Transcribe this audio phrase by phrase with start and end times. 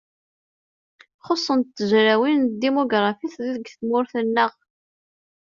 [1.25, 4.51] Xuṣṣent tezrawin n tedimugrafit deg tmurt-nneɣ.